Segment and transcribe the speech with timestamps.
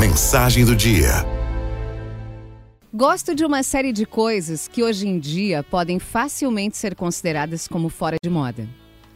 [0.00, 1.10] Mensagem do dia.
[2.90, 7.90] Gosto de uma série de coisas que hoje em dia podem facilmente ser consideradas como
[7.90, 8.66] fora de moda.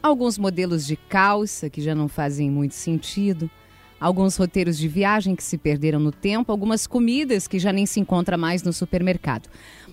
[0.02, 3.50] Alguns modelos de calça que já não fazem muito sentido,
[3.98, 7.98] alguns roteiros de viagem que se perderam no tempo, algumas comidas que já nem se
[7.98, 9.48] encontra mais no supermercado.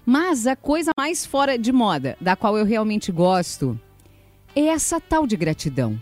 [0.05, 3.79] Mas a coisa mais fora de moda, da qual eu realmente gosto,
[4.53, 5.97] é essa tal de gratidão.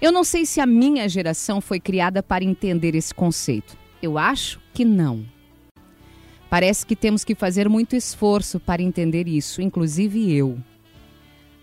[0.00, 3.76] Eu não sei se a minha geração foi criada para entender esse conceito.
[4.02, 5.24] Eu acho que não.
[6.50, 10.58] Parece que temos que fazer muito esforço para entender isso, inclusive eu.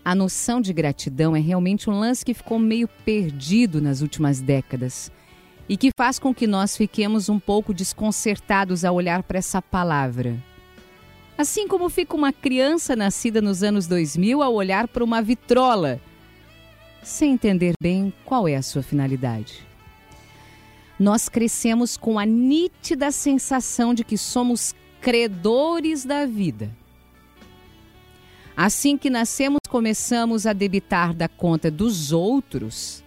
[0.04, 5.10] A noção de gratidão é realmente um lance que ficou meio perdido nas últimas décadas
[5.68, 10.36] e que faz com que nós fiquemos um pouco desconcertados ao olhar para essa palavra.
[11.38, 16.00] Assim como fica uma criança nascida nos anos 2000 ao olhar para uma vitrola
[17.04, 19.66] sem entender bem qual é a sua finalidade.
[20.98, 26.70] Nós crescemos com a nítida sensação de que somos credores da vida.
[28.56, 33.02] Assim que nascemos, começamos a debitar da conta dos outros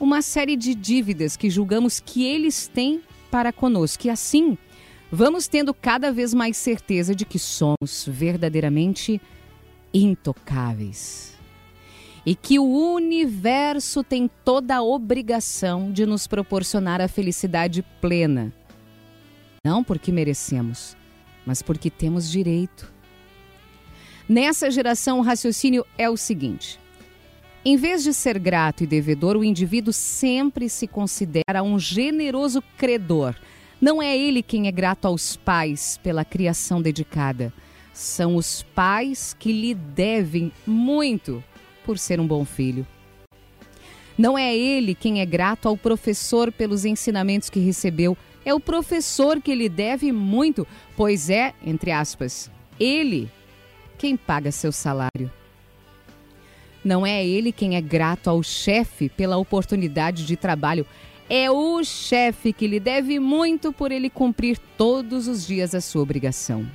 [0.00, 4.06] uma série de dívidas que julgamos que eles têm para conosco.
[4.06, 4.56] E assim,
[5.12, 9.20] vamos tendo cada vez mais certeza de que somos verdadeiramente
[9.92, 11.37] intocáveis
[12.24, 18.52] e que o universo tem toda a obrigação de nos proporcionar a felicidade plena.
[19.64, 20.96] Não porque merecemos,
[21.44, 22.92] mas porque temos direito.
[24.28, 26.78] Nessa geração, o raciocínio é o seguinte:
[27.64, 33.34] em vez de ser grato e devedor, o indivíduo sempre se considera um generoso credor.
[33.80, 37.52] Não é ele quem é grato aos pais pela criação dedicada.
[37.92, 41.42] São os pais que lhe devem muito
[41.88, 42.86] por ser um bom filho.
[44.18, 49.40] Não é ele quem é grato ao professor pelos ensinamentos que recebeu, é o professor
[49.40, 53.30] que lhe deve muito, pois é, entre aspas, ele
[53.96, 55.32] quem paga seu salário.
[56.84, 60.84] Não é ele quem é grato ao chefe pela oportunidade de trabalho,
[61.26, 66.02] é o chefe que lhe deve muito por ele cumprir todos os dias a sua
[66.02, 66.70] obrigação.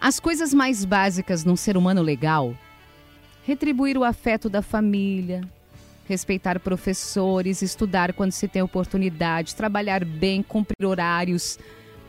[0.00, 2.52] As coisas mais básicas num ser humano legal
[3.46, 5.40] retribuir o afeto da família,
[6.08, 11.56] respeitar professores, estudar quando se tem oportunidade, trabalhar bem, cumprir horários,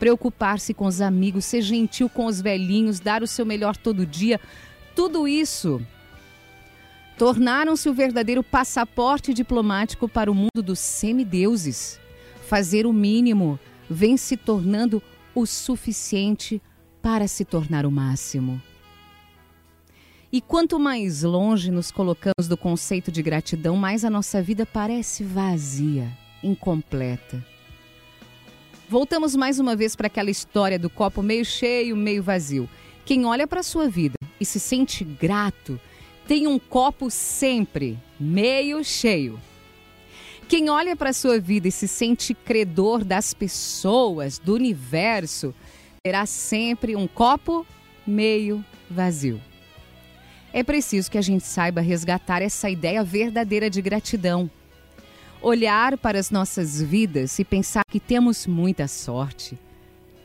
[0.00, 4.40] preocupar-se com os amigos, ser gentil com os velhinhos, dar o seu melhor todo dia.
[4.96, 5.80] Tudo isso
[7.16, 12.00] tornaram-se o verdadeiro passaporte diplomático para o mundo dos semideuses.
[12.48, 15.00] Fazer o mínimo vem se tornando
[15.36, 16.60] o suficiente
[17.00, 18.60] para se tornar o máximo.
[20.30, 25.24] E quanto mais longe nos colocamos do conceito de gratidão, mais a nossa vida parece
[25.24, 26.12] vazia,
[26.42, 27.42] incompleta.
[28.90, 32.68] Voltamos mais uma vez para aquela história do copo meio cheio, meio vazio.
[33.06, 35.80] Quem olha para a sua vida e se sente grato,
[36.26, 39.40] tem um copo sempre meio cheio.
[40.46, 45.54] Quem olha para a sua vida e se sente credor das pessoas, do universo,
[46.02, 47.66] terá sempre um copo
[48.06, 49.47] meio vazio.
[50.52, 54.50] É preciso que a gente saiba resgatar essa ideia verdadeira de gratidão.
[55.40, 59.58] Olhar para as nossas vidas e pensar que temos muita sorte.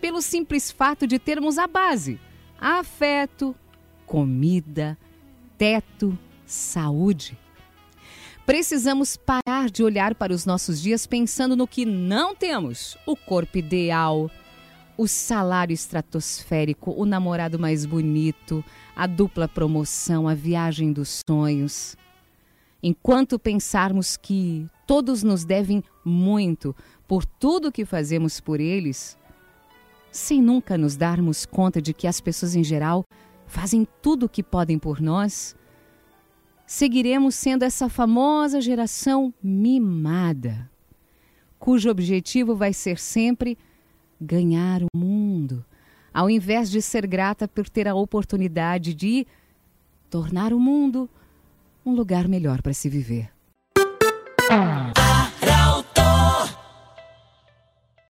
[0.02, 2.20] Pelo simples fato de termos a base:
[2.60, 3.56] afeto,
[4.06, 4.98] comida,
[5.58, 7.38] teto, saúde.
[8.46, 13.58] Precisamos parar de olhar para os nossos dias pensando no que não temos: o corpo
[13.58, 14.32] ideal,
[14.98, 18.64] o salário estratosférico, o namorado mais bonito,
[18.96, 21.98] a dupla promoção, a viagem dos sonhos.
[22.82, 26.76] Enquanto pensarmos que todos nos devem muito
[27.08, 29.18] por tudo que fazemos por eles,
[30.12, 33.06] sem nunca nos darmos conta de que as pessoas em geral
[33.48, 35.56] fazem tudo o que podem por nós,
[36.68, 40.70] seguiremos sendo essa famosa geração mimada,
[41.58, 43.58] cujo objetivo vai ser sempre
[44.24, 45.64] ganhar o mundo,
[46.14, 49.28] ao invés de ser grata por ter a oportunidade de
[50.10, 51.10] tornar o mundo
[51.86, 53.30] um lugar melhor para se viver.